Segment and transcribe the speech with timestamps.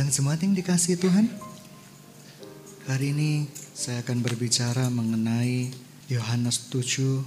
[0.00, 1.28] Sedang jemaat yang dikasih Tuhan,
[2.88, 5.76] hari ini saya akan berbicara mengenai
[6.08, 7.20] Yohanes 7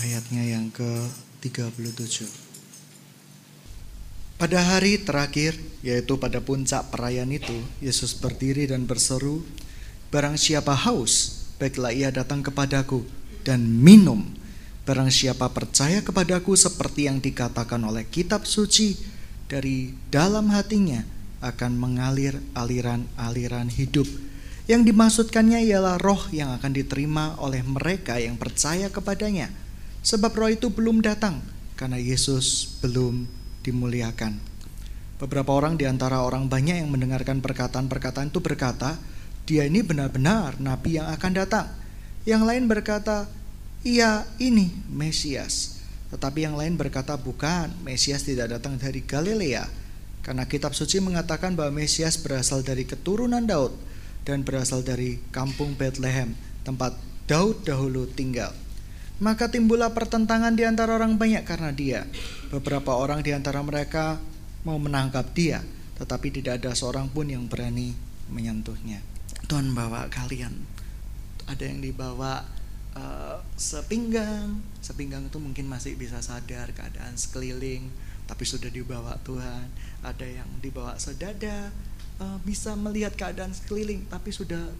[0.00, 2.24] ayatnya yang ke-37.
[4.40, 9.44] Pada hari terakhir, yaitu pada puncak perayaan itu, Yesus berdiri dan berseru,
[10.08, 13.04] Barang siapa haus, baiklah ia datang kepadaku
[13.44, 14.24] dan minum.
[14.88, 18.96] Barang siapa percaya kepadaku seperti yang dikatakan oleh kitab suci,
[19.52, 24.06] dari dalam hatinya akan mengalir aliran-aliran hidup.
[24.68, 29.50] Yang dimaksudkannya ialah roh yang akan diterima oleh mereka yang percaya kepadanya.
[30.04, 31.42] Sebab roh itu belum datang
[31.74, 33.26] karena Yesus belum
[33.66, 34.38] dimuliakan.
[35.20, 38.96] Beberapa orang di antara orang banyak yang mendengarkan perkataan-perkataan itu berkata,
[39.44, 41.66] dia ini benar-benar nabi yang akan datang.
[42.24, 43.28] Yang lain berkata,
[43.84, 45.82] iya ini Mesias.
[46.14, 49.79] Tetapi yang lain berkata, bukan, Mesias tidak datang dari Galilea
[50.30, 53.74] karena kitab suci mengatakan bahwa Mesias berasal dari keturunan Daud
[54.22, 56.94] dan berasal dari kampung Bethlehem, tempat
[57.26, 58.54] Daud dahulu tinggal.
[59.18, 62.06] Maka timbullah pertentangan di antara orang banyak karena dia.
[62.46, 64.22] Beberapa orang di antara mereka
[64.62, 65.66] mau menangkap dia,
[65.98, 67.98] tetapi tidak ada seorang pun yang berani
[68.30, 69.02] menyentuhnya.
[69.50, 70.54] Tuhan bawa kalian.
[71.50, 72.46] Ada yang dibawa
[72.94, 77.90] uh, sepinggang, sepinggang itu mungkin masih bisa sadar keadaan sekeliling,
[78.30, 79.66] tapi sudah dibawa Tuhan.
[80.00, 81.68] Ada yang dibawa sedada,
[82.20, 84.70] uh, bisa melihat keadaan sekeliling, tapi sudah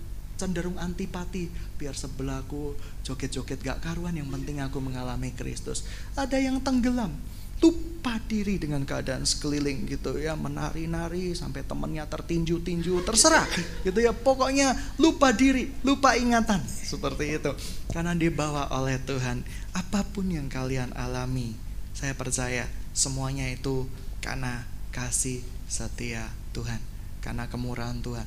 [0.41, 1.53] cenderung antipati.
[1.77, 2.73] Biar sebelahku
[3.05, 5.85] joget-joget gak karuan yang penting aku mengalami Kristus.
[6.17, 7.13] Ada yang tenggelam
[7.61, 10.33] lupa diri dengan keadaan sekeliling gitu ya.
[10.33, 13.45] Menari-nari sampai temennya tertinju-tinju terserah
[13.85, 14.17] gitu ya.
[14.17, 17.53] Pokoknya lupa diri lupa ingatan seperti itu.
[17.93, 19.45] Karena dibawa oleh Tuhan.
[19.77, 21.53] Apa pun yang kalian alami
[21.93, 23.87] saya percaya Semuanya itu
[24.19, 26.83] karena kasih setia Tuhan,
[27.23, 28.27] karena kemurahan Tuhan.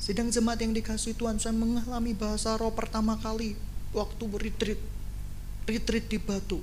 [0.00, 3.54] Sidang jemaat yang dikasih Tuhan, saya mengalami bahasa roh pertama kali
[3.92, 4.80] waktu retreat,
[5.68, 6.58] retreat di Batu.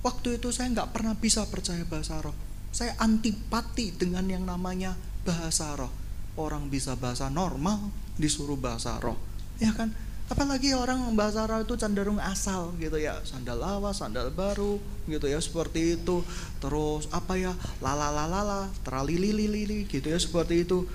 [0.00, 2.32] Waktu itu saya nggak pernah bisa percaya bahasa roh.
[2.72, 4.96] Saya antipati dengan yang namanya
[5.28, 5.92] bahasa roh.
[6.40, 9.20] Orang bisa bahasa normal, disuruh bahasa roh.
[9.60, 9.92] Ya kan?
[10.30, 14.78] Apalagi orang bahasa Arab itu cenderung asal gitu ya, sandal lawas, sandal baru
[15.10, 16.22] gitu ya seperti itu.
[16.62, 17.50] Terus apa ya,
[17.82, 20.86] lala lala teralili lili gitu ya seperti itu.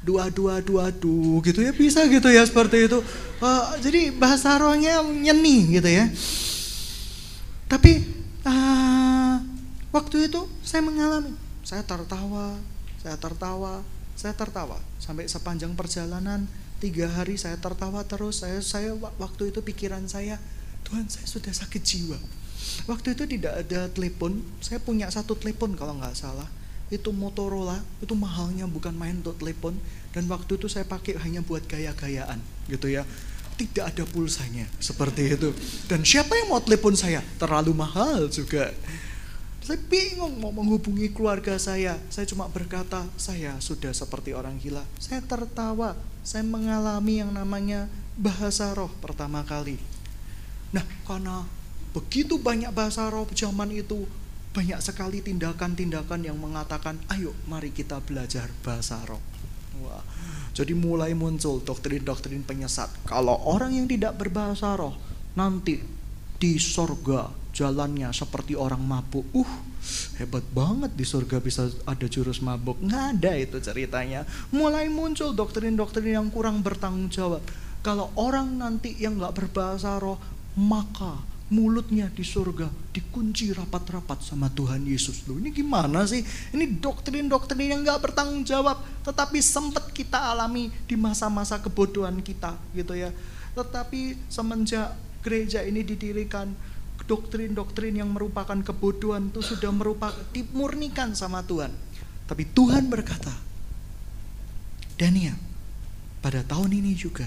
[0.00, 3.04] Dua dua dua du gitu ya bisa gitu ya seperti itu.
[3.44, 6.08] Uh, jadi bahasa rohnya nyeni gitu ya.
[7.68, 8.08] Tapi
[8.48, 9.36] uh,
[9.92, 12.56] waktu itu saya mengalami, saya tertawa,
[13.04, 13.84] saya tertawa,
[14.16, 20.06] saya tertawa sampai sepanjang perjalanan tiga hari saya tertawa terus saya saya waktu itu pikiran
[20.06, 20.38] saya
[20.88, 22.18] Tuhan saya sudah sakit jiwa.
[22.88, 26.48] Waktu itu tidak ada telepon saya punya satu telepon kalau nggak salah.
[26.88, 29.76] Itu Motorola itu mahalnya bukan main untuk telepon.
[30.16, 32.40] Dan waktu itu saya pakai hanya buat gaya-gayaan
[32.72, 33.04] gitu ya.
[33.58, 35.50] Tidak ada pulsanya seperti itu.
[35.90, 37.20] Dan siapa yang mau telepon saya?
[37.36, 38.72] Terlalu mahal juga.
[39.60, 42.00] Saya bingung mau menghubungi keluarga saya.
[42.08, 44.80] Saya cuma berkata, saya sudah seperti orang gila.
[44.96, 45.92] Saya tertawa.
[46.28, 49.80] Saya mengalami yang namanya bahasa roh pertama kali.
[50.76, 51.48] Nah, karena
[51.96, 54.04] begitu banyak bahasa roh zaman itu,
[54.52, 59.24] banyak sekali tindakan-tindakan yang mengatakan, ayo mari kita belajar bahasa roh.
[59.80, 60.04] Wah,
[60.52, 62.92] jadi mulai muncul doktrin-doktrin penyesat.
[63.08, 65.00] Kalau orang yang tidak berbahasa roh,
[65.32, 65.80] nanti
[66.36, 69.24] di sorga jalannya seperti orang mabuk.
[69.32, 69.52] Uh,
[70.18, 72.76] hebat banget di surga bisa ada jurus mabuk.
[72.82, 74.26] Nggak ada itu ceritanya.
[74.50, 77.40] Mulai muncul doktrin-doktrin yang kurang bertanggung jawab.
[77.86, 80.18] Kalau orang nanti yang nggak berbahasa roh,
[80.58, 85.24] maka mulutnya di surga dikunci rapat-rapat sama Tuhan Yesus.
[85.24, 86.20] Loh ini gimana sih?
[86.52, 88.82] Ini doktrin-doktrin yang nggak bertanggung jawab.
[89.06, 93.14] Tetapi sempat kita alami di masa-masa kebodohan kita gitu ya.
[93.56, 94.92] Tetapi semenjak
[95.24, 96.52] gereja ini didirikan,
[97.08, 101.72] doktrin-doktrin yang merupakan kebodohan itu sudah merupakan dimurnikan sama Tuhan.
[102.28, 103.32] Tapi Tuhan berkata,
[105.00, 105.34] Daniel,
[106.20, 107.24] pada tahun ini juga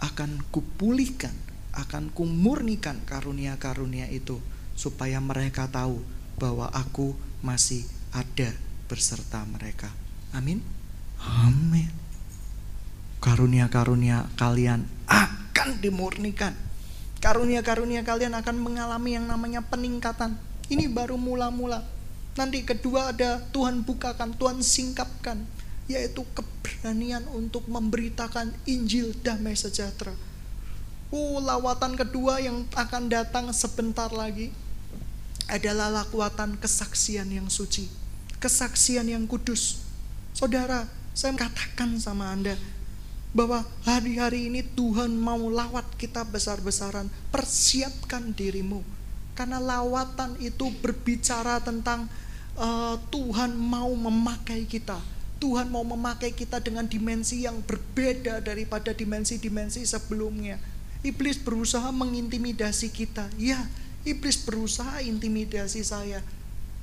[0.00, 1.36] akan kupulihkan,
[1.76, 4.40] akan kumurnikan karunia-karunia itu
[4.72, 6.00] supaya mereka tahu
[6.40, 7.12] bahwa aku
[7.44, 7.84] masih
[8.16, 8.56] ada
[8.88, 9.92] berserta mereka.
[10.32, 10.64] Amin.
[11.20, 11.92] Amin.
[13.20, 16.56] Karunia-karunia kalian akan dimurnikan
[17.20, 20.40] Karunia-karunia kalian akan mengalami yang namanya peningkatan.
[20.72, 21.84] Ini baru mula-mula.
[22.32, 25.36] Nanti kedua ada Tuhan bukakan, Tuhan singkapkan.
[25.84, 30.16] Yaitu keberanian untuk memberitakan Injil damai sejahtera.
[31.12, 34.54] Oh, lawatan kedua yang akan datang sebentar lagi
[35.50, 37.90] adalah lakuatan kesaksian yang suci,
[38.38, 39.82] kesaksian yang kudus.
[40.30, 42.54] Saudara, Saya katakan sama Anda
[43.30, 47.06] bahwa hari-hari ini Tuhan mau lawat kita besar-besaran.
[47.30, 48.82] Persiapkan dirimu.
[49.38, 52.10] Karena lawatan itu berbicara tentang
[52.58, 54.98] uh, Tuhan mau memakai kita.
[55.40, 60.60] Tuhan mau memakai kita dengan dimensi yang berbeda daripada dimensi-dimensi sebelumnya.
[61.00, 63.24] Iblis berusaha mengintimidasi kita.
[63.40, 63.64] Ya,
[64.04, 66.20] iblis berusaha intimidasi saya.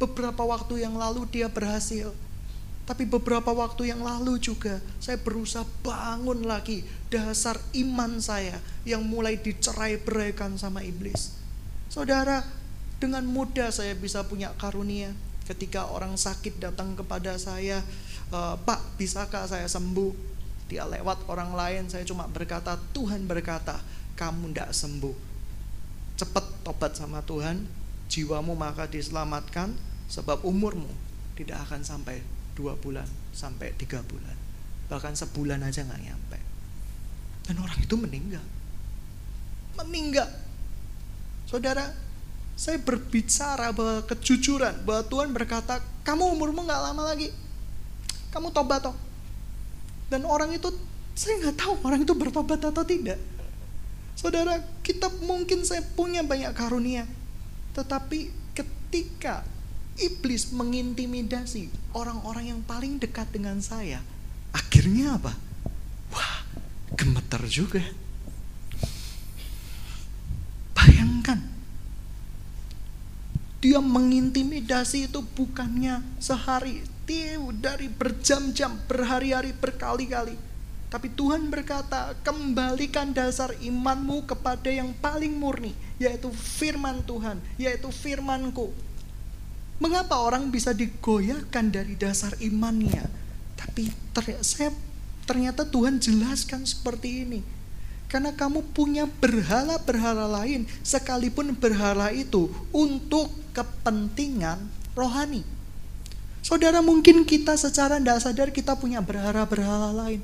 [0.01, 2.09] Beberapa waktu yang lalu dia berhasil.
[2.87, 9.35] Tapi beberapa waktu yang lalu juga saya berusaha bangun lagi dasar iman saya yang mulai
[9.35, 11.35] dicerai beraikan sama iblis.
[11.91, 12.47] Saudara,
[13.03, 15.11] dengan mudah saya bisa punya karunia.
[15.43, 17.83] Ketika orang sakit datang kepada saya,
[18.31, 20.11] e, Pak, bisakah saya sembuh?
[20.71, 23.79] Dia lewat orang lain, saya cuma berkata, Tuhan berkata,
[24.19, 25.15] kamu tidak sembuh.
[26.19, 27.63] Cepat tobat sama Tuhan,
[28.11, 29.71] jiwamu maka diselamatkan,
[30.11, 30.91] sebab umurmu
[31.39, 32.19] tidak akan sampai
[32.57, 33.05] dua bulan,
[33.37, 34.33] sampai tiga bulan.
[34.89, 36.39] Bahkan sebulan aja nggak nyampe.
[37.45, 38.41] Dan orang itu meninggal.
[39.77, 40.25] Meninggal.
[41.45, 41.93] Saudara,
[42.57, 47.29] saya berbicara bahwa kejujuran, bahwa Tuhan berkata, kamu umurmu nggak lama lagi,
[48.33, 48.97] kamu tobat toh.
[50.09, 50.73] Dan orang itu,
[51.13, 53.21] saya nggak tahu orang itu bertobat atau tidak.
[54.17, 57.05] Saudara, kita mungkin saya punya banyak karunia,
[57.77, 59.45] tetapi ketika
[59.97, 64.01] iblis mengintimidasi orang-orang yang paling dekat dengan saya,
[64.53, 65.33] akhirnya apa?
[66.13, 66.45] Wah,
[66.93, 67.81] gemeter juga.
[70.77, 71.41] Bayangkan,
[73.59, 76.85] dia mengintimidasi itu bukannya sehari,
[77.57, 80.35] dari berjam-jam, berhari-hari, berkali-kali.
[80.87, 88.71] Tapi Tuhan berkata, kembalikan dasar imanmu kepada yang paling murni, yaitu firman Tuhan, yaitu firmanku.
[89.77, 93.05] Mengapa orang bisa digoyahkan dari dasar imannya?
[93.57, 94.73] Tapi ternyata,
[95.29, 97.41] ternyata Tuhan jelaskan seperti ini
[98.07, 104.63] karena kamu punya berhala-berhala lain, sekalipun berhala itu untuk kepentingan
[104.95, 105.43] rohani.
[106.39, 110.23] Saudara, mungkin kita secara tidak sadar kita punya berhala-berhala lain.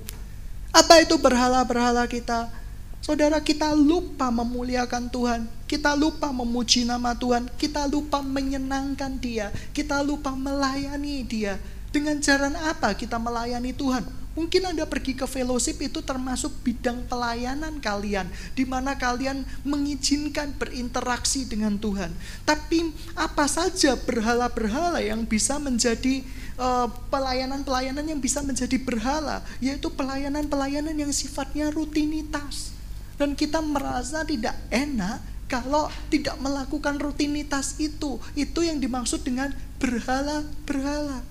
[0.72, 2.48] Apa itu berhala-berhala kita?
[3.04, 10.00] Saudara, kita lupa memuliakan Tuhan, kita lupa memuji nama Tuhan, kita lupa menyenangkan Dia, kita
[10.00, 11.60] lupa melayani Dia.
[11.92, 14.08] Dengan cara apa kita melayani Tuhan?
[14.40, 21.44] Mungkin Anda pergi ke fellowship itu termasuk bidang pelayanan kalian, di mana kalian mengizinkan berinteraksi
[21.44, 22.08] dengan Tuhan.
[22.48, 22.88] Tapi
[23.20, 26.24] apa saja berhala-berhala yang bisa menjadi
[26.56, 32.73] eh, pelayanan-pelayanan uh, yang bisa menjadi berhala, yaitu pelayanan-pelayanan yang sifatnya rutinitas.
[33.18, 35.22] Dan kita merasa tidak enak
[35.52, 38.18] kalau tidak melakukan rutinitas itu.
[38.34, 41.22] Itu yang dimaksud dengan berhala-berhala.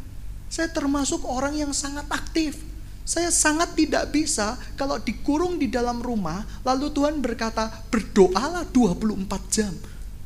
[0.52, 6.46] Saya termasuk orang yang sangat aktif saya sangat tidak bisa kalau dikurung di dalam rumah,
[6.62, 9.74] lalu Tuhan berkata, berdoalah 24 jam.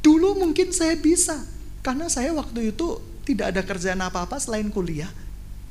[0.04, 1.40] Dulu mungkin saya bisa,
[1.80, 5.08] karena saya waktu itu tidak ada kerjaan apa-apa selain kuliah.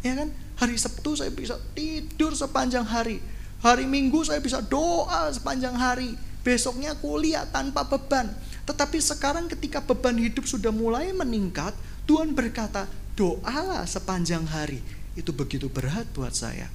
[0.02, 0.34] Ya kan?
[0.58, 3.22] Hari Sabtu saya bisa tidur sepanjang hari.
[3.64, 6.18] Hari Minggu saya bisa doa sepanjang hari.
[6.46, 8.30] Besoknya kuliah tanpa beban.
[8.66, 11.74] Tetapi sekarang ketika beban hidup sudah mulai meningkat,
[12.06, 12.86] Tuhan berkata,
[13.18, 14.84] doalah sepanjang hari.
[15.18, 16.70] Itu begitu berat buat saya.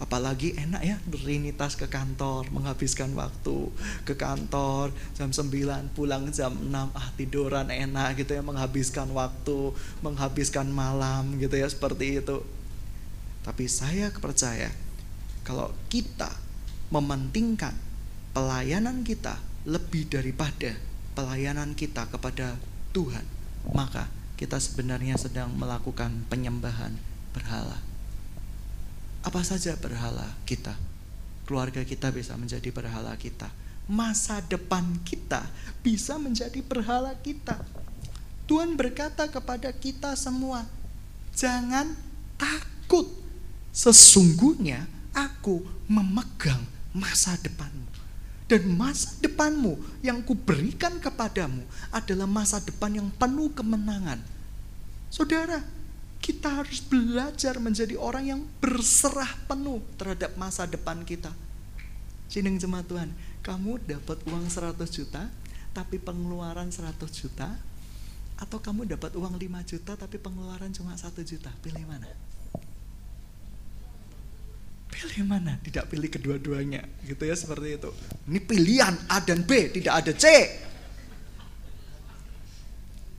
[0.00, 3.68] Apalagi enak ya rinitas ke kantor, menghabiskan waktu
[4.08, 10.72] ke kantor jam 9 pulang jam 6 ah tiduran enak gitu ya menghabiskan waktu, menghabiskan
[10.72, 12.40] malam gitu ya seperti itu.
[13.44, 14.72] Tapi saya percaya
[15.50, 16.30] kalau kita
[16.94, 17.74] mementingkan
[18.30, 19.34] pelayanan kita
[19.66, 20.78] lebih daripada
[21.18, 22.54] pelayanan kita kepada
[22.94, 23.26] Tuhan,
[23.74, 24.06] maka
[24.38, 26.94] kita sebenarnya sedang melakukan penyembahan
[27.34, 27.82] berhala.
[29.26, 30.78] Apa saja berhala kita?
[31.50, 33.50] Keluarga kita bisa menjadi berhala kita.
[33.90, 35.42] Masa depan kita
[35.82, 37.58] bisa menjadi berhala kita.
[38.46, 40.62] Tuhan berkata kepada kita semua,
[41.34, 41.90] "Jangan
[42.38, 43.10] takut.
[43.74, 46.62] Sesungguhnya aku memegang
[46.94, 47.86] masa depanmu."
[48.50, 51.62] Dan masa depanmu yang kuberikan kepadamu
[51.94, 54.18] adalah masa depan yang penuh kemenangan.
[55.06, 55.62] Saudara,
[56.18, 61.30] kita harus belajar menjadi orang yang berserah penuh terhadap masa depan kita.
[62.26, 63.10] Sineng jemaat Tuhan,
[63.46, 65.30] kamu dapat uang 100 juta,
[65.70, 67.54] tapi pengeluaran 100 juta,
[68.34, 72.10] atau kamu dapat uang 5 juta, tapi pengeluaran cuma 1 juta, pilih mana?
[75.00, 75.56] Pilih mana?
[75.64, 77.88] Tidak pilih kedua-duanya, gitu ya seperti itu.
[78.28, 80.28] Ini pilihan A dan B, tidak ada C.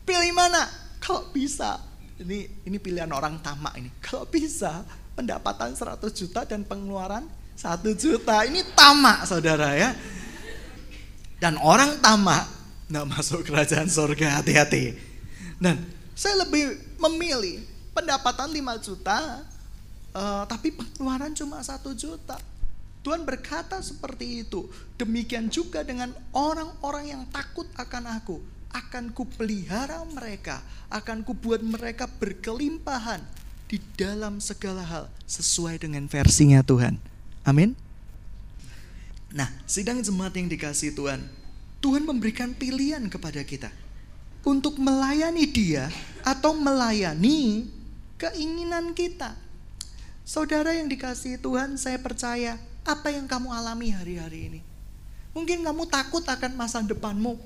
[0.05, 0.69] Pilih mana?
[1.01, 1.81] Kalau bisa,
[2.21, 3.89] ini ini pilihan orang tamak ini.
[3.97, 4.85] Kalau bisa
[5.17, 7.25] pendapatan 100 juta dan pengeluaran
[7.57, 8.45] 1 juta.
[8.45, 9.97] Ini tamak saudara ya.
[11.41, 12.45] Dan orang tamak
[12.93, 14.93] nggak masuk kerajaan surga hati-hati.
[15.57, 15.81] Dan
[16.13, 17.65] saya lebih memilih
[17.97, 19.41] pendapatan 5 juta,
[20.15, 22.39] uh, tapi pengeluaran cuma satu juta.
[23.01, 24.70] Tuhan berkata seperti itu.
[24.96, 28.38] Demikian juga dengan orang-orang yang takut akan aku.
[28.72, 30.62] Akan kupelihara mereka.
[30.88, 33.25] Akan kubuat mereka berkelimpahan
[33.65, 35.06] di dalam segala hal.
[35.25, 37.01] Sesuai dengan versinya Tuhan.
[37.41, 37.74] Amin.
[39.32, 41.24] Nah, sidang jemaat yang dikasih Tuhan,
[41.80, 43.72] Tuhan memberikan pilihan kepada kita
[44.44, 45.88] untuk melayani Dia
[46.22, 47.72] atau melayani
[48.20, 49.34] keinginan kita.
[50.22, 54.62] Saudara yang dikasih Tuhan, saya percaya apa yang kamu alami hari-hari ini.
[55.34, 57.40] Mungkin kamu takut akan masa depanmu.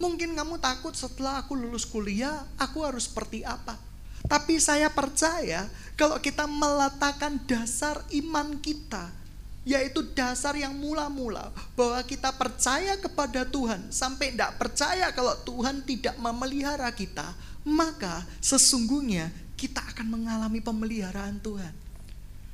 [0.00, 3.76] Mungkin kamu takut setelah aku lulus kuliah, aku harus seperti apa.
[4.24, 9.20] Tapi saya percaya kalau kita meletakkan dasar iman kita
[9.60, 16.16] yaitu dasar yang mula-mula bahwa kita percaya kepada Tuhan sampai tidak percaya kalau Tuhan tidak
[16.16, 17.36] memelihara kita
[17.68, 19.28] maka sesungguhnya
[19.60, 21.76] kita akan mengalami pemeliharaan Tuhan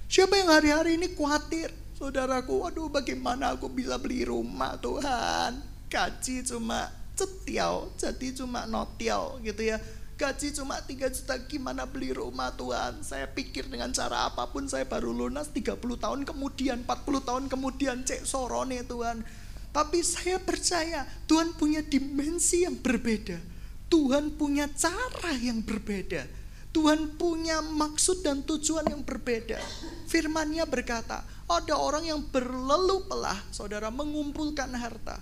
[0.06, 1.70] siapa yang hari-hari ini khawatir?
[1.96, 5.64] Saudaraku waduh bagaimana aku bisa beli rumah Tuhan?
[5.88, 9.80] Gaji cuma cetiau jadi cuma notiau gitu ya.
[10.16, 13.04] Gaji cuma 3 juta gimana beli rumah Tuhan?
[13.04, 18.04] Saya pikir dengan cara apa pun saya baru lunas 30 tahun kemudian 40 tahun kemudian
[18.04, 19.24] cek sorone Tuhan.
[19.72, 23.36] Tapi saya percaya Tuhan punya dimensi yang berbeda.
[23.92, 26.35] Tuhan punya cara yang berbeda
[26.76, 29.56] Tuhan punya maksud dan tujuan yang berbeda
[30.12, 35.16] Firmannya berkata Ada orang yang berleluh pelah Saudara mengumpulkan harta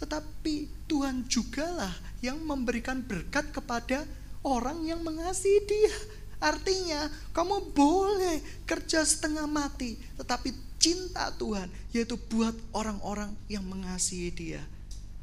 [0.00, 1.92] Tetapi Tuhan jugalah
[2.24, 4.08] yang memberikan berkat kepada
[4.44, 5.96] orang yang mengasihi dia.
[6.38, 14.60] Artinya, kamu boleh kerja setengah mati, tetapi cinta Tuhan yaitu buat orang-orang yang mengasihi dia.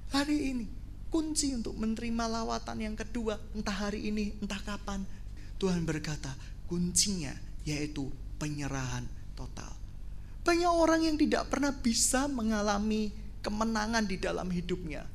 [0.10, 0.66] Hari ini,
[1.14, 5.06] kunci untuk menerima lawatan yang kedua, entah hari ini, entah kapan,
[5.62, 6.34] Tuhan berkata,
[6.66, 8.10] kuncinya yaitu
[8.42, 9.06] penyerahan
[9.38, 9.70] total.
[10.42, 13.14] Banyak orang yang tidak pernah bisa mengalami
[13.46, 15.06] kemenangan di dalam hidupnya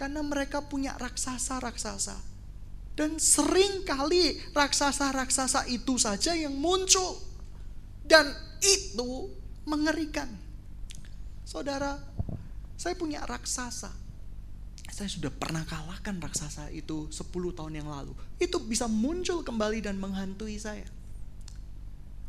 [0.00, 2.16] karena mereka punya raksasa-raksasa
[2.96, 7.20] dan sering kali raksasa-raksasa itu saja yang muncul.
[8.00, 8.32] Dan
[8.64, 9.28] itu
[9.68, 10.32] mengerikan.
[11.44, 12.00] Saudara,
[12.80, 13.92] saya punya raksasa.
[14.96, 18.16] Saya sudah pernah kalahkan raksasa itu 10 tahun yang lalu.
[18.40, 20.88] Itu bisa muncul kembali dan menghantui saya.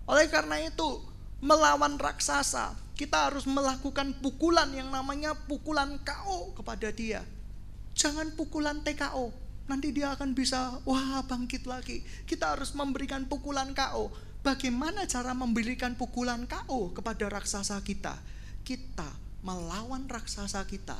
[0.03, 0.99] Oleh karena itu,
[1.39, 7.23] melawan raksasa, kita harus melakukan pukulan yang namanya pukulan KO kepada dia.
[7.95, 9.31] Jangan pukulan TKO,
[9.71, 12.03] nanti dia akan bisa wah bangkit lagi.
[12.27, 14.11] Kita harus memberikan pukulan KO.
[14.43, 18.19] Bagaimana cara memberikan pukulan KO kepada raksasa kita?
[18.67, 19.07] Kita
[19.39, 20.99] melawan raksasa kita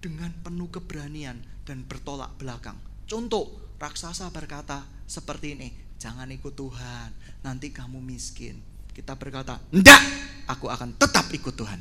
[0.00, 2.76] dengan penuh keberanian dan bertolak belakang.
[3.06, 3.50] Contoh,
[3.80, 5.68] raksasa berkata seperti ini,
[6.00, 7.08] jangan ikut Tuhan,
[7.42, 8.58] nanti kamu miskin.
[8.92, 10.00] Kita berkata, enggak,
[10.48, 11.80] aku akan tetap ikut Tuhan.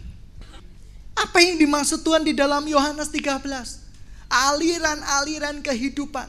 [1.16, 3.86] Apa yang dimaksud Tuhan di dalam Yohanes 13?
[4.30, 6.28] aliran-aliran kehidupan.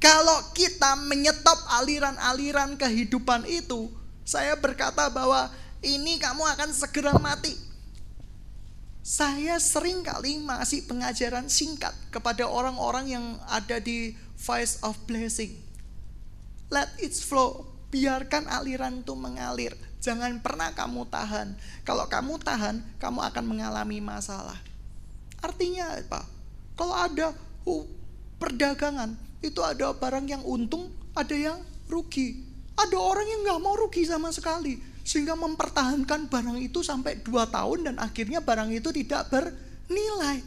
[0.00, 3.92] Kalau kita menyetop aliran-aliran kehidupan itu,
[4.24, 5.52] saya berkata bahwa
[5.84, 7.52] ini kamu akan segera mati.
[9.00, 15.56] Saya sering kali masih pengajaran singkat kepada orang-orang yang ada di Voice of Blessing.
[16.68, 19.72] Let it flow, biarkan aliran itu mengalir.
[20.04, 21.56] Jangan pernah kamu tahan.
[21.84, 24.60] Kalau kamu tahan, kamu akan mengalami masalah.
[25.40, 26.28] Artinya apa?
[26.76, 27.32] Kalau ada
[27.64, 27.84] uh,
[28.36, 31.56] perdagangan, itu ada barang yang untung, ada yang
[31.88, 32.44] rugi.
[32.76, 34.89] Ada orang yang nggak mau rugi sama sekali.
[35.10, 40.38] Sehingga mempertahankan barang itu sampai dua tahun dan akhirnya barang itu tidak bernilai.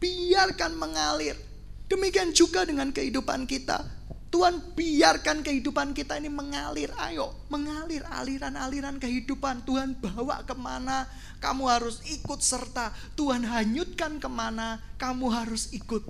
[0.00, 1.36] Biarkan mengalir.
[1.84, 3.84] Demikian juga dengan kehidupan kita.
[4.32, 6.88] Tuhan biarkan kehidupan kita ini mengalir.
[6.96, 9.68] Ayo mengalir aliran-aliran kehidupan.
[9.68, 11.04] Tuhan bawa ke mana
[11.40, 12.92] kamu harus ikut serta.
[13.16, 16.04] Tuhan hanyutkan ke mana, kamu harus ikut.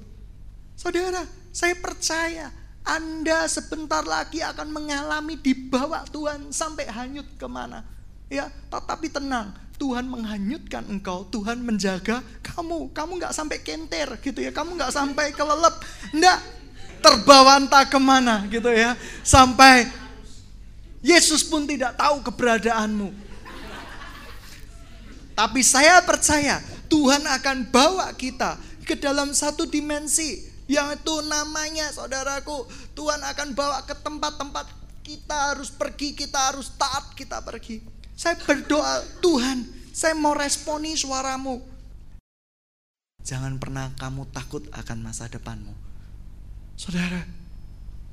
[0.75, 1.23] Saudara,
[1.55, 2.51] saya percaya
[2.91, 7.87] Anda sebentar lagi akan mengalami dibawa Tuhan sampai hanyut ke mana.
[8.27, 12.91] Ya, tetapi tenang, Tuhan menghanyutkan engkau, Tuhan menjaga kamu.
[12.91, 15.79] Kamu nggak sampai kenter gitu ya, kamu nggak sampai kelelep,
[16.11, 16.43] enggak
[16.99, 19.87] terbawa entah ke mana gitu ya, sampai
[20.99, 23.15] Yesus pun tidak tahu keberadaanmu.
[25.39, 26.59] Tapi saya percaya
[26.91, 32.63] Tuhan akan bawa kita ke dalam satu dimensi yang itu namanya saudaraku
[32.95, 34.71] Tuhan akan bawa ke tempat-tempat
[35.03, 37.83] kita harus pergi, kita harus taat, kita pergi.
[38.15, 41.59] Saya berdoa, Tuhan, saya mau responi suaramu.
[43.27, 45.75] Jangan pernah kamu takut akan masa depanmu.
[46.79, 47.27] Saudara,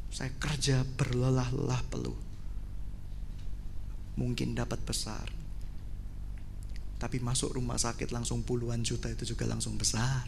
[0.09, 2.17] saya kerja berlelah-lelah peluh.
[4.17, 5.29] Mungkin dapat besar.
[6.97, 10.25] Tapi masuk rumah sakit langsung puluhan juta itu juga langsung besar.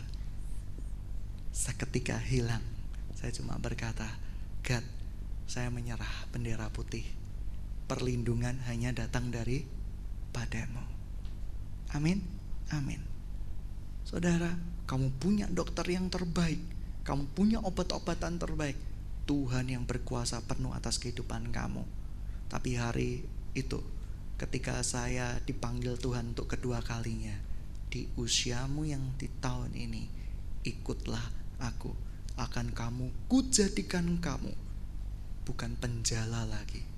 [1.50, 2.63] Seketika hilang.
[3.18, 4.08] Saya cuma berkata,
[4.63, 4.86] God,
[5.50, 7.03] saya menyerah bendera putih
[7.89, 9.65] perlindungan hanya datang dari
[10.29, 10.86] padamu.
[11.98, 12.22] Amin.
[12.70, 13.01] Amin.
[14.06, 14.53] Saudara,
[14.86, 16.62] kamu punya dokter yang terbaik,
[17.01, 18.77] kamu punya obat-obatan terbaik.
[19.25, 21.86] Tuhan yang berkuasa penuh atas kehidupan kamu.
[22.50, 23.22] Tapi hari
[23.53, 23.77] itu
[24.41, 27.38] ketika saya dipanggil Tuhan untuk kedua kalinya
[27.94, 30.10] di usiamu yang di tahun ini
[30.65, 31.92] ikutlah aku
[32.39, 34.56] akan kamu kujadikan kamu
[35.44, 36.89] bukan penjala lagi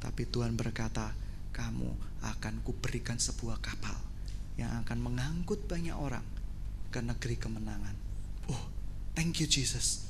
[0.00, 1.12] tapi Tuhan berkata,
[1.52, 1.92] kamu
[2.24, 3.94] akan kuberikan sebuah kapal
[4.56, 6.24] yang akan mengangkut banyak orang
[6.88, 7.92] ke negeri kemenangan.
[8.48, 8.64] Oh,
[9.12, 10.08] thank you Jesus.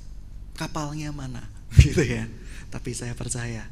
[0.55, 1.43] Kapalnya mana?
[1.83, 2.31] Gitu ya.
[2.71, 3.67] Tapi saya percaya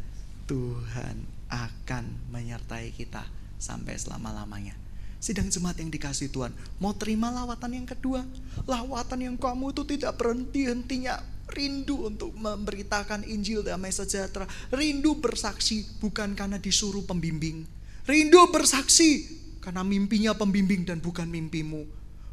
[0.50, 3.23] Tuhan akan menyertai kita
[3.62, 4.75] sampai selama-lamanya.
[5.19, 8.23] Sidang jemaat yang dikasih Tuhan, mau terima lawatan yang kedua,
[8.71, 11.19] lawatan yang kamu itu tidak berhenti-hentinya
[11.51, 17.67] rindu untuk memberitakan Injil damai sejahtera, rindu bersaksi bukan karena disuruh pembimbing,
[18.07, 19.27] rindu bersaksi
[19.59, 21.83] karena mimpinya pembimbing dan bukan mimpimu.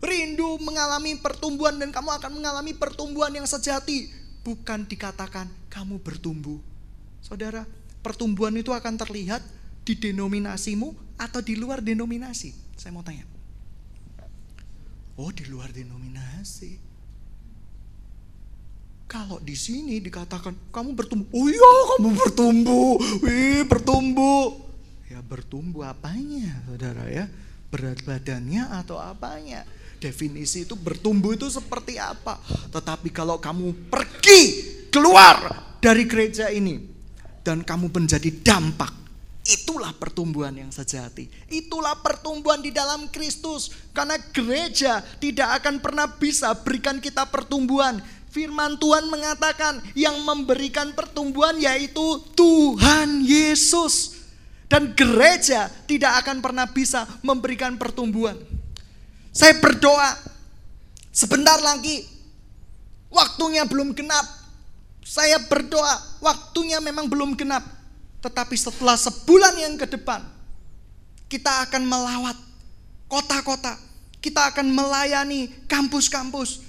[0.05, 4.13] Rindu mengalami pertumbuhan dan kamu akan mengalami pertumbuhan yang sejati,
[4.45, 6.61] bukan dikatakan kamu bertumbuh.
[7.25, 7.65] Saudara,
[8.05, 9.41] pertumbuhan itu akan terlihat
[9.81, 12.64] di denominasimu atau di luar denominasi.
[12.75, 13.23] Saya mau tanya.
[15.15, 16.75] Oh, di luar denominasi.
[19.07, 24.59] Kalau di sini dikatakan kamu bertumbuh, oh iya kamu bertumbuh, wih bertumbuh.
[25.07, 27.29] Ya bertumbuh apanya saudara ya?
[27.71, 29.63] Berat badannya atau apanya?
[30.01, 32.41] Definisi itu bertumbuh itu seperti apa?
[32.73, 34.41] Tetapi kalau kamu pergi
[34.91, 36.81] keluar dari gereja ini
[37.45, 39.04] dan kamu menjadi dampak
[39.45, 41.29] Itulah pertumbuhan yang sejati.
[41.53, 43.69] Itulah pertumbuhan di dalam Kristus.
[43.93, 48.01] Karena gereja tidak akan pernah bisa berikan kita pertumbuhan
[48.35, 54.27] Firman Tuhan mengatakan yang memberikan pertumbuhan yaitu Tuhan Yesus.
[54.67, 58.35] Dan gereja tidak akan pernah bisa memberikan pertumbuhan.
[59.31, 60.19] Saya berdoa
[61.15, 62.03] sebentar lagi
[63.07, 64.27] waktunya belum genap.
[64.99, 67.63] Saya berdoa waktunya memang belum genap.
[68.25, 70.25] Tetapi setelah sebulan yang ke depan
[71.29, 72.37] kita akan melawat
[73.05, 73.77] kota-kota.
[74.17, 76.65] Kita akan melayani kampus-kampus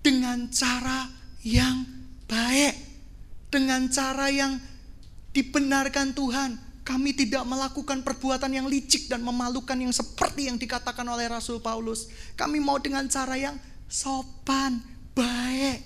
[0.00, 1.12] dengan cara
[1.44, 1.84] yang
[2.24, 2.72] baik,
[3.52, 4.56] dengan cara yang
[5.36, 6.50] dibenarkan Tuhan.
[6.80, 12.08] Kami tidak melakukan perbuatan yang licik dan memalukan yang seperti yang dikatakan oleh Rasul Paulus.
[12.32, 14.80] Kami mau dengan cara yang sopan,
[15.12, 15.84] baik.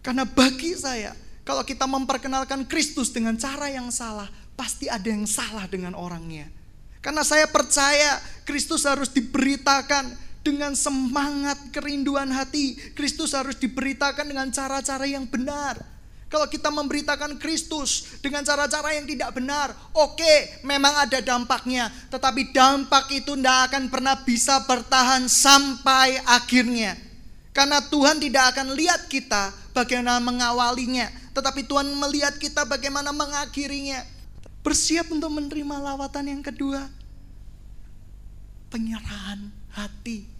[0.00, 1.12] Karena bagi saya,
[1.44, 4.26] kalau kita memperkenalkan Kristus dengan cara yang salah,
[4.56, 6.48] pasti ada yang salah dengan orangnya.
[7.04, 8.16] Karena saya percaya
[8.48, 12.76] Kristus harus diberitakan dengan semangat kerinduan hati.
[12.96, 15.76] Kristus harus diberitakan dengan cara-cara yang benar.
[16.32, 23.06] Kalau kita memberitakan Kristus dengan cara-cara yang tidak benar, oke, memang ada dampaknya, tetapi dampak
[23.12, 26.96] itu tidak akan pernah bisa bertahan sampai akhirnya.
[27.54, 34.06] Karena Tuhan tidak akan lihat kita bagaimana mengawalinya, tetapi Tuhan melihat kita bagaimana mengakhirinya.
[34.64, 36.88] Bersiap untuk menerima lawatan yang kedua.
[38.72, 40.34] Penyerahan hati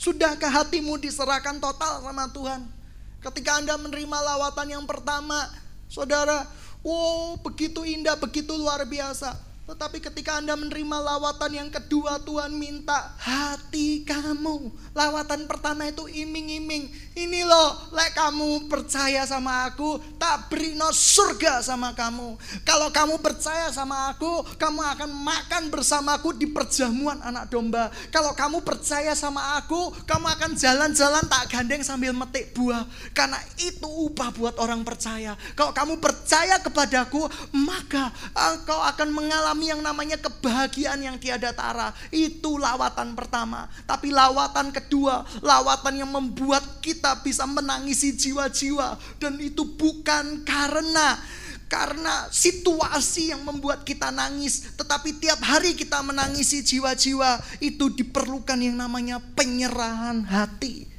[0.00, 2.64] Sudahkah hatimu diserahkan total sama Tuhan?
[3.20, 5.36] Ketika Anda menerima lawatan yang pertama,
[5.92, 6.48] saudara,
[6.80, 9.36] wow begitu indah, begitu luar biasa.
[9.70, 14.66] Tetapi ketika Anda menerima lawatan yang kedua Tuhan minta hati kamu.
[14.98, 16.90] Lawatan pertama itu iming-iming.
[17.14, 22.34] Ini loh, lek kamu percaya sama aku, tak beri no surga sama kamu.
[22.66, 27.94] Kalau kamu percaya sama aku, kamu akan makan bersamaku di perjamuan anak domba.
[28.10, 32.82] Kalau kamu percaya sama aku, kamu akan jalan-jalan tak gandeng sambil metik buah.
[33.14, 35.38] Karena itu upah buat orang percaya.
[35.54, 41.92] Kalau kamu percaya kepadaku, maka engkau akan mengalami mengalami yang namanya kebahagiaan yang tiada tara.
[42.08, 43.68] Itu lawatan pertama.
[43.84, 48.96] Tapi lawatan kedua, lawatan yang membuat kita bisa menangisi jiwa-jiwa.
[49.20, 51.20] Dan itu bukan karena
[51.70, 58.74] karena situasi yang membuat kita nangis, tetapi tiap hari kita menangisi jiwa-jiwa, itu diperlukan yang
[58.74, 60.90] namanya penyerahan hati.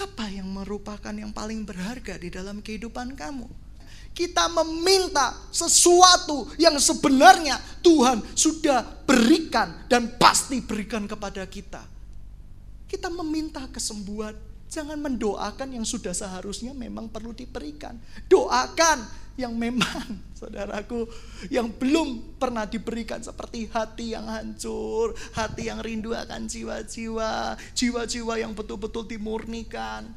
[0.00, 3.65] Apa yang merupakan yang paling berharga di dalam kehidupan kamu?
[4.16, 11.84] Kita meminta sesuatu yang sebenarnya Tuhan sudah berikan dan pasti berikan kepada kita.
[12.88, 14.32] Kita meminta kesembuhan,
[14.72, 17.92] jangan mendoakan yang sudah seharusnya memang perlu diberikan.
[18.24, 19.04] Doakan
[19.36, 21.04] yang memang saudaraku
[21.52, 28.56] yang belum pernah diberikan seperti hati yang hancur, hati yang rindu akan jiwa-jiwa, jiwa-jiwa yang
[28.56, 30.08] betul-betul dimurnikan.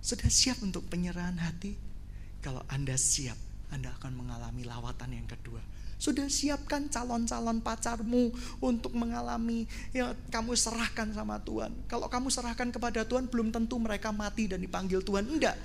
[0.00, 1.89] Sudah siap untuk penyerahan hati?
[2.40, 3.36] Kalau Anda siap,
[3.68, 5.60] Anda akan mengalami lawatan yang kedua.
[6.00, 8.32] Sudah siapkan calon-calon pacarmu
[8.64, 11.76] untuk mengalami ya kamu serahkan sama Tuhan.
[11.92, 15.28] Kalau kamu serahkan kepada Tuhan belum tentu mereka mati dan dipanggil Tuhan.
[15.28, 15.60] Enggak.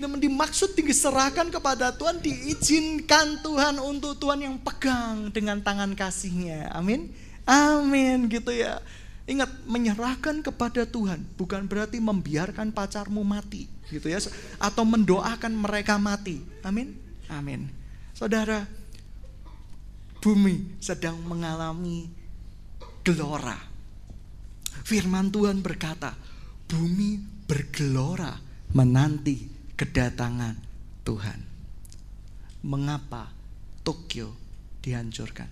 [0.00, 6.72] Namun dimaksud diserahkan kepada Tuhan diizinkan Tuhan untuk Tuhan yang pegang dengan tangan kasihnya.
[6.72, 7.12] Amin.
[7.44, 8.80] Amin gitu ya.
[9.24, 14.18] Ingat, menyerahkan kepada Tuhan bukan berarti membiarkan pacarmu mati, gitu ya,
[14.58, 16.42] atau mendoakan mereka mati.
[16.66, 16.98] Amin.
[17.30, 17.70] Amin.
[18.14, 18.66] Saudara,
[20.18, 22.10] bumi sedang mengalami
[23.06, 23.56] gelora.
[24.84, 26.12] Firman Tuhan berkata,
[26.66, 28.36] bumi bergelora
[28.74, 30.56] menanti kedatangan
[31.04, 31.40] Tuhan.
[32.64, 33.28] Mengapa
[33.84, 34.32] Tokyo
[34.80, 35.48] dihancurkan?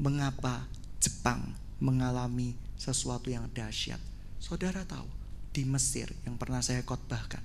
[0.00, 0.64] Mengapa
[0.98, 4.00] Jepang mengalami sesuatu yang dahsyat.
[4.38, 5.06] Saudara tahu,
[5.50, 7.42] di Mesir yang pernah saya khotbahkan,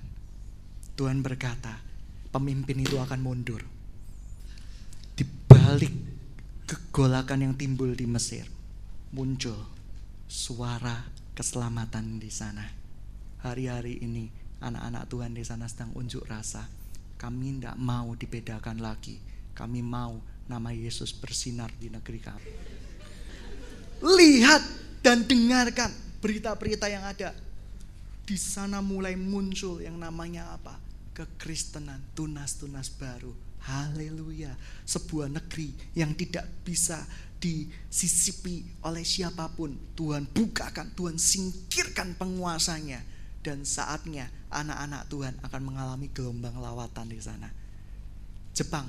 [0.94, 1.80] Tuhan berkata,
[2.30, 3.62] pemimpin itu akan mundur.
[5.14, 5.92] Di balik
[6.68, 8.46] kegolakan yang timbul di Mesir,
[9.14, 9.56] muncul
[10.30, 12.64] suara keselamatan di sana.
[13.44, 14.30] Hari-hari ini
[14.64, 16.64] anak-anak Tuhan di sana sedang unjuk rasa.
[17.20, 19.20] Kami tidak mau dibedakan lagi.
[19.54, 20.18] Kami mau
[20.50, 22.74] nama Yesus bersinar di negeri kami
[24.04, 24.62] lihat
[25.00, 25.88] dan dengarkan
[26.20, 27.32] berita-berita yang ada.
[28.24, 30.80] Di sana mulai muncul yang namanya apa?
[31.12, 33.36] Kekristenan, tunas-tunas baru.
[33.68, 34.56] Haleluya.
[34.88, 37.04] Sebuah negeri yang tidak bisa
[37.36, 39.76] disisipi oleh siapa pun.
[39.92, 43.04] Tuhan bukakan, Tuhan singkirkan penguasanya.
[43.44, 47.52] Dan saatnya anak-anak Tuhan akan mengalami gelombang lawatan di sana.
[48.56, 48.88] Jepang,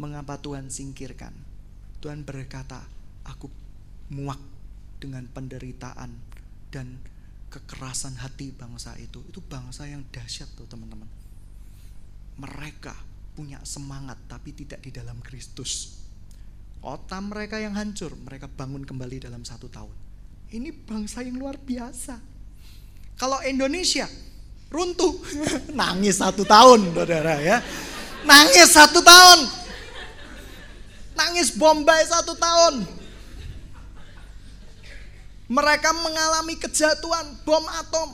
[0.00, 1.36] mengapa Tuhan singkirkan?
[2.00, 2.80] Tuhan berkata,
[3.28, 3.52] aku
[4.08, 4.40] muak
[4.96, 6.08] dengan penderitaan
[6.72, 6.96] dan
[7.52, 9.20] kekerasan hati bangsa itu.
[9.28, 11.04] Itu bangsa yang dahsyat tuh teman-teman.
[12.40, 12.96] Mereka
[13.36, 16.00] punya semangat tapi tidak di dalam Kristus.
[16.80, 19.92] Kota mereka yang hancur, mereka bangun kembali dalam satu tahun.
[20.50, 22.18] Ini bangsa yang luar biasa.
[23.20, 24.08] Kalau Indonesia
[24.72, 25.14] runtuh,
[25.78, 27.60] nangis satu tahun, saudara ya.
[28.24, 29.40] Nangis satu tahun.
[31.12, 33.01] Nangis Bombay satu tahun
[35.52, 38.08] mereka mengalami kejatuhan bom atom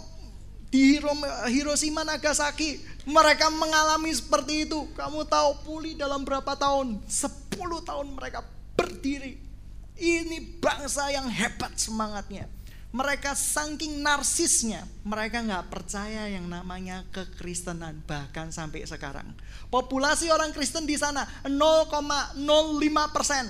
[0.75, 0.99] di
[1.47, 2.83] Hiroshima Nagasaki.
[3.07, 4.91] Mereka mengalami seperti itu.
[4.99, 6.99] Kamu tahu pulih dalam berapa tahun?
[7.07, 7.55] 10
[7.87, 8.43] tahun mereka
[8.75, 9.39] berdiri.
[9.95, 12.51] Ini bangsa yang hebat semangatnya.
[12.89, 19.29] Mereka saking narsisnya, mereka nggak percaya yang namanya kekristenan bahkan sampai sekarang.
[19.69, 22.35] Populasi orang Kristen di sana 0,05
[23.13, 23.45] persen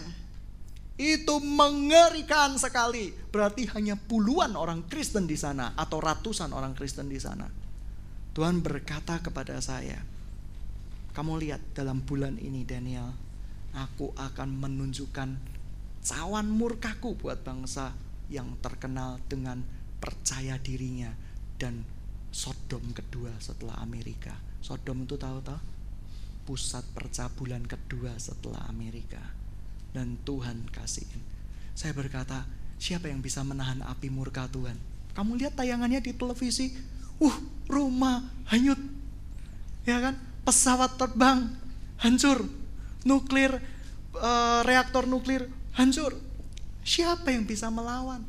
[0.99, 3.15] itu mengerikan sekali.
[3.31, 7.47] Berarti hanya puluhan orang Kristen di sana atau ratusan orang Kristen di sana.
[8.35, 10.03] Tuhan berkata kepada saya,
[11.15, 13.15] "Kamu lihat dalam bulan ini Daniel,
[13.79, 15.39] aku akan menunjukkan
[16.03, 17.95] cawan murkaku buat bangsa
[18.27, 19.63] yang terkenal dengan
[20.03, 21.15] percaya dirinya
[21.63, 21.87] dan
[22.29, 24.37] Sodom kedua setelah Amerika.
[24.61, 25.59] Sodom itu tahu tahu
[26.45, 29.38] pusat percabulan kedua setelah Amerika
[29.99, 31.19] dan Tuhan kasihin.
[31.75, 32.47] Saya berkata,
[32.79, 34.79] siapa yang bisa menahan api murka Tuhan?
[35.19, 36.71] Kamu lihat tayangannya di televisi,
[37.19, 38.23] uh, rumah
[38.55, 38.79] hanyut,
[39.83, 40.15] ya kan?
[40.47, 41.51] Pesawat terbang
[41.99, 42.47] hancur,
[43.03, 43.59] nuklir,
[44.15, 46.15] uh, reaktor nuklir hancur.
[46.87, 48.23] Siapa yang bisa melawan?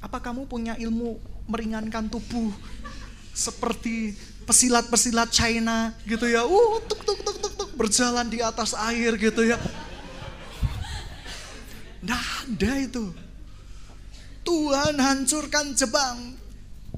[0.00, 2.50] Apa kamu punya ilmu meringankan tubuh
[3.36, 4.16] seperti
[4.48, 6.48] pesilat-pesilat China gitu ya?
[6.48, 9.60] Uh, tuk tuk tuk tuk tuk berjalan di atas air gitu ya.
[12.58, 13.14] Ada itu.
[14.42, 16.34] Tuhan hancurkan Jepang.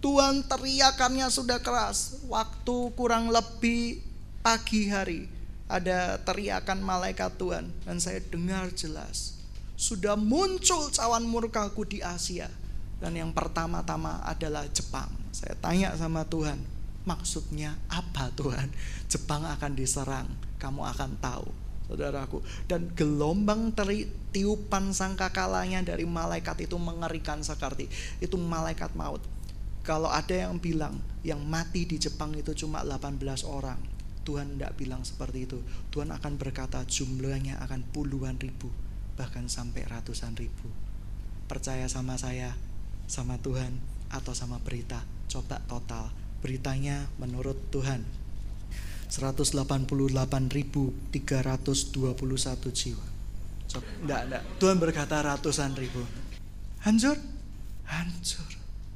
[0.01, 2.25] Tuhan teriakannya sudah keras.
[2.33, 4.01] Waktu kurang lebih
[4.41, 5.29] pagi hari
[5.69, 9.37] ada teriakan malaikat Tuhan dan saya dengar jelas.
[9.77, 12.49] Sudah muncul cawan murkaku di Asia
[12.97, 15.13] dan yang pertama-tama adalah Jepang.
[15.29, 16.57] Saya tanya sama Tuhan,
[17.05, 18.73] maksudnya apa Tuhan?
[19.13, 20.25] Jepang akan diserang,
[20.57, 21.60] kamu akan tahu
[21.91, 22.39] saudaraku.
[22.71, 27.91] Dan gelombang teri, tiupan sangkakalanya dari malaikat itu mengerikan sekali.
[28.23, 29.27] Itu malaikat maut.
[29.83, 33.81] Kalau ada yang bilang yang mati di Jepang itu cuma 18 orang,
[34.23, 35.59] Tuhan tidak bilang seperti itu.
[35.91, 38.71] Tuhan akan berkata jumlahnya akan puluhan ribu,
[39.19, 40.71] bahkan sampai ratusan ribu.
[41.51, 42.55] Percaya sama saya,
[43.11, 43.75] sama Tuhan,
[44.13, 45.03] atau sama berita.
[45.27, 46.13] Coba total.
[46.45, 48.20] Beritanya menurut Tuhan
[49.11, 51.19] 188.321
[52.71, 53.07] jiwa.
[53.71, 54.43] Coba, enggak, enggak.
[54.63, 56.03] Tuhan berkata ratusan ribu.
[56.87, 57.19] Hancur?
[57.91, 58.51] Hancur.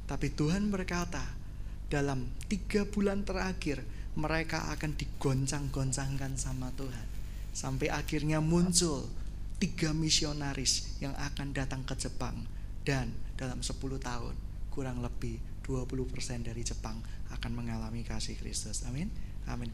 [0.07, 1.35] Tapi Tuhan berkata,
[1.91, 3.83] dalam tiga bulan terakhir,
[4.15, 7.07] mereka akan digoncang-goncangkan sama Tuhan.
[7.51, 9.03] Sampai akhirnya muncul
[9.59, 12.35] tiga misionaris yang akan datang ke Jepang.
[12.85, 14.35] Dan dalam 10 tahun,
[14.71, 17.01] kurang lebih 20% dari Jepang
[17.33, 18.85] akan mengalami kasih Kristus.
[18.85, 19.09] Amin.
[19.49, 19.73] Amin.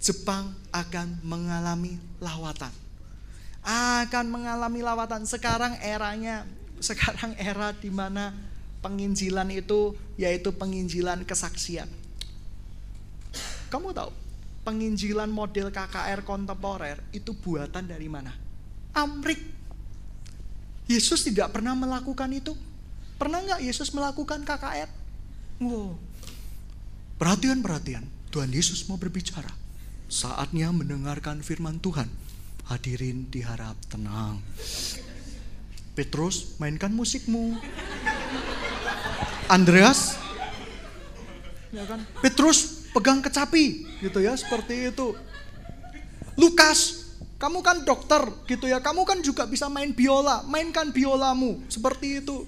[0.00, 2.72] Jepang akan mengalami lawatan.
[3.60, 5.28] Akan mengalami lawatan.
[5.28, 6.48] Sekarang eranya,
[6.80, 8.32] sekarang era di mana
[8.80, 11.84] penginjilan itu yaitu penginjilan kesaksian.
[13.68, 14.10] Kamu tahu,
[14.64, 18.32] penginjilan model KKR kontemporer itu buatan dari mana?
[18.96, 19.38] Amrik.
[20.90, 22.56] Yesus tidak pernah melakukan itu.
[23.14, 24.90] Pernah nggak Yesus melakukan KKR?
[25.60, 25.94] Wow.
[27.20, 28.08] Perhatian, perhatian.
[28.32, 29.52] Tuhan Yesus mau berbicara.
[30.10, 32.10] Saatnya mendengarkan firman Tuhan.
[32.66, 34.42] Hadirin diharap tenang.
[35.94, 37.54] Petrus, mainkan musikmu.
[39.46, 40.18] Andreas,
[41.70, 42.02] ya kan?
[42.22, 45.14] Petrus pegang kecapi, gitu ya, seperti itu.
[46.34, 48.82] Lukas, kamu kan dokter, gitu ya.
[48.82, 52.46] Kamu kan juga bisa main biola, mainkan biolamu, seperti itu.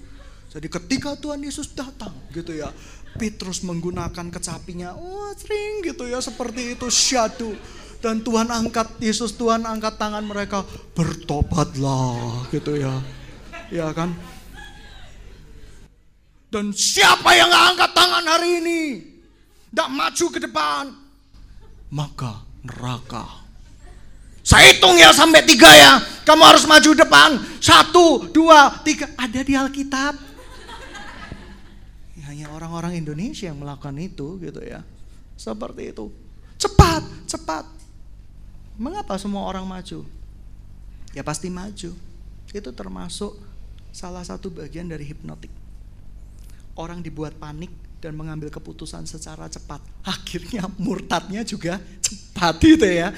[0.51, 2.71] Jadi ketika Tuhan Yesus datang, gitu ya,
[3.13, 7.53] Petrus menggunakan kecapinya, oh sering gitu ya seperti itu syadu.
[8.03, 12.99] Dan Tuhan angkat Yesus Tuhan angkat tangan mereka bertobatlah gitu ya.
[13.71, 14.11] Ya kan?
[16.51, 18.81] Dan siapa yang gak angkat tangan hari ini?
[19.71, 20.83] Tidak maju ke depan.
[21.89, 23.25] Maka neraka.
[24.43, 26.03] Saya hitung ya sampai tiga ya.
[26.27, 27.39] Kamu harus maju depan.
[27.63, 29.07] Satu, dua, tiga.
[29.15, 30.32] Ada di Alkitab
[32.63, 34.87] orang-orang Indonesia yang melakukan itu gitu ya.
[35.35, 36.07] Seperti itu.
[36.55, 37.67] Cepat, cepat.
[38.79, 40.07] Mengapa semua orang maju?
[41.11, 41.91] Ya pasti maju.
[42.55, 43.35] Itu termasuk
[43.91, 45.51] salah satu bagian dari hipnotik.
[46.79, 49.83] Orang dibuat panik dan mengambil keputusan secara cepat.
[50.07, 53.11] Akhirnya murtadnya juga cepat gitu ya.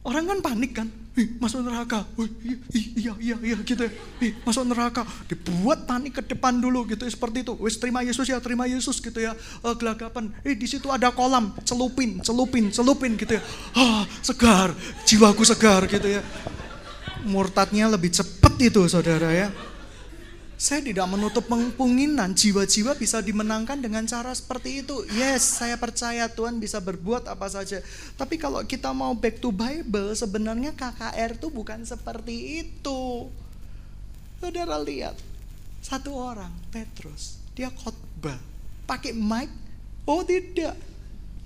[0.00, 2.30] Orang kan panik kan, Ih, masuk neraka, Wih,
[2.70, 3.90] iya iya iya gitu, ya.
[4.22, 7.58] Ih, masuk neraka, dibuat panik ke depan dulu gitu seperti itu.
[7.58, 9.34] Wis terima Yesus ya, terima Yesus gitu ya.
[9.66, 13.42] Uh, gelagapan, eh di situ ada kolam, celupin, celupin, celupin gitu ya.
[13.74, 14.70] Ah, segar,
[15.02, 16.22] jiwaku segar gitu ya.
[17.26, 19.50] Murtadnya lebih cepat itu saudara ya.
[20.58, 25.06] Saya tidak menutup kemungkinan jiwa-jiwa bisa dimenangkan dengan cara seperti itu.
[25.14, 27.78] Yes, saya percaya Tuhan bisa berbuat apa saja.
[28.18, 33.30] Tapi kalau kita mau back to Bible, sebenarnya KKR itu bukan seperti itu.
[34.42, 35.14] Saudara lihat,
[35.78, 38.42] satu orang, Petrus, dia khotbah,
[38.82, 39.46] pakai mic,
[40.10, 40.74] oh tidak.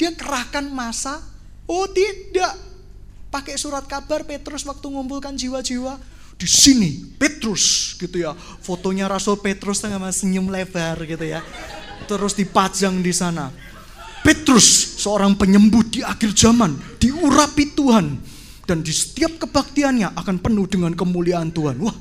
[0.00, 1.20] Dia kerahkan masa,
[1.68, 2.56] oh tidak.
[3.28, 6.00] Pakai surat kabar Petrus waktu mengumpulkan jiwa-jiwa,
[6.42, 8.34] di sini Petrus gitu ya.
[8.34, 11.38] Fotonya Rasul Petrus tengah senyum lebar gitu ya.
[12.10, 13.46] Terus dipajang di sana.
[14.26, 18.18] Petrus seorang penyembuh di akhir zaman diurapi Tuhan.
[18.66, 21.78] Dan di setiap kebaktiannya akan penuh dengan kemuliaan Tuhan.
[21.78, 21.94] Wah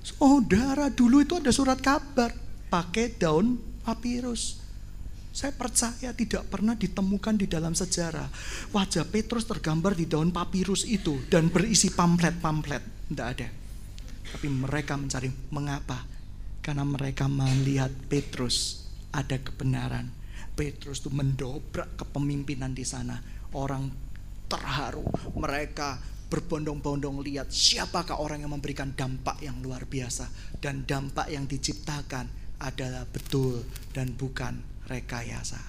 [0.00, 2.32] saudara dulu itu ada surat kabar.
[2.68, 4.57] Pakai daun papirus
[5.38, 8.26] saya percaya tidak pernah ditemukan di dalam sejarah
[8.74, 12.82] wajah Petrus tergambar di daun papirus itu dan berisi pamflet-pamflet
[13.14, 13.48] tidak ada.
[14.34, 16.02] Tapi mereka mencari mengapa?
[16.60, 20.10] Karena mereka melihat Petrus ada kebenaran.
[20.52, 23.16] Petrus itu mendobrak kepemimpinan di sana.
[23.54, 23.88] Orang
[24.50, 25.06] terharu.
[25.38, 30.28] Mereka berbondong-bondong lihat siapakah orang yang memberikan dampak yang luar biasa.
[30.60, 32.28] Dan dampak yang diciptakan
[32.60, 35.60] adalah betul dan bukan rekayasa.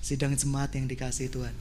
[0.00, 1.52] Sidang jemaat yang dikasih Tuhan.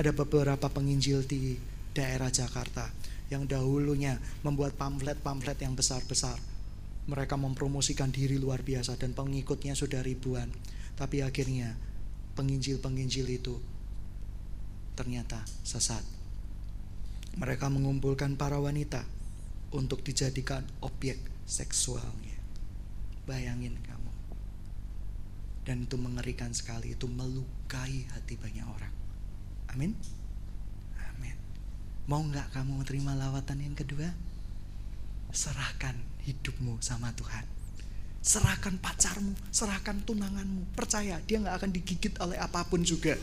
[0.00, 1.60] Ada beberapa penginjil di
[1.92, 2.88] daerah Jakarta
[3.28, 6.40] yang dahulunya membuat pamflet-pamflet yang besar-besar.
[7.04, 10.48] Mereka mempromosikan diri luar biasa dan pengikutnya sudah ribuan.
[10.96, 11.76] Tapi akhirnya
[12.40, 13.60] penginjil-penginjil itu
[14.96, 16.02] ternyata sesat.
[17.36, 19.04] Mereka mengumpulkan para wanita
[19.70, 22.36] untuk dijadikan objek seksualnya.
[23.28, 23.99] Bayangin kamu.
[25.62, 28.94] Dan itu mengerikan sekali, itu melukai hati banyak orang.
[29.70, 29.92] Amin.
[32.10, 34.10] Mau nggak kamu menerima lawatan yang kedua?
[35.30, 35.94] Serahkan
[36.26, 37.46] hidupmu sama Tuhan.
[38.18, 40.74] Serahkan pacarmu, serahkan tunanganmu.
[40.74, 43.14] Percaya, dia nggak akan digigit oleh apa pun juga.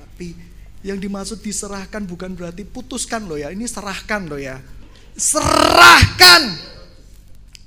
[0.00, 0.32] Tapi
[0.80, 3.52] yang dimaksud diserahkan bukan berarti putuskan loh ya.
[3.52, 4.64] Ini serahkan loh ya.
[5.12, 6.72] Serahkan.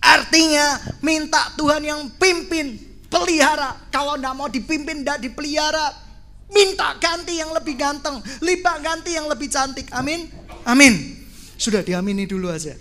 [0.01, 2.73] Artinya minta Tuhan yang pimpin,
[3.07, 3.75] pelihara.
[3.91, 6.07] Kalau nggak mau dipimpin, nggak dipelihara.
[6.47, 9.91] Minta ganti yang lebih ganteng, lipat ganti yang lebih cantik.
[9.91, 10.31] Amin.
[10.63, 11.19] Amin.
[11.59, 12.71] Sudah diamini dulu aja.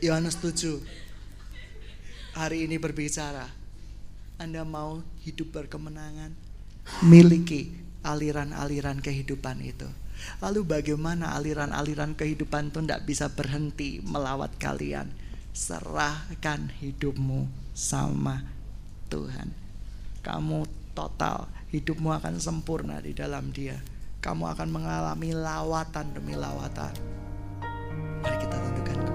[0.00, 0.80] Yohanes 7
[2.38, 3.50] hari ini berbicara.
[4.40, 6.32] Anda mau hidup berkemenangan,
[7.04, 9.84] miliki aliran-aliran kehidupan itu.
[10.40, 15.12] Lalu bagaimana aliran-aliran kehidupan itu tidak bisa berhenti melawat kalian?
[15.50, 18.44] serahkan hidupmu sama
[19.10, 19.50] Tuhan.
[20.20, 23.78] Kamu total, hidupmu akan sempurna di dalam Dia.
[24.20, 26.92] Kamu akan mengalami lawatan demi lawatan.
[28.20, 29.09] Mari kita tentukan